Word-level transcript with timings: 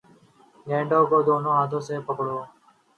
گیند 0.67 0.91
کو 1.09 1.17
دونوں 1.27 1.53
ہاتھوں 1.57 1.81
سے 1.87 1.95
پکڑو 2.07 2.37